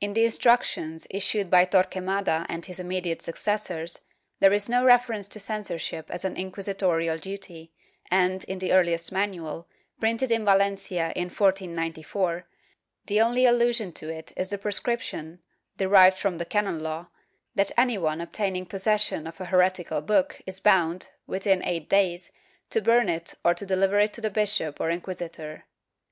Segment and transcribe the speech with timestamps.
[0.00, 4.04] In the Instructions issued by Torquemada and his immediate suc cessors,
[4.38, 7.72] there is no reference to censorship as an inquisitorial duty
[8.08, 9.66] and, in the earhest manual,
[9.98, 12.46] printed in Valencia in 1494,
[13.06, 15.40] the only allusion to it is the prescription,
[15.76, 17.08] derived from the canon law,
[17.56, 22.30] that any one obtaining possession of an heretical book is bound, within eight days,
[22.70, 25.64] to burn it or to dehver it to the bishop or inquisitor.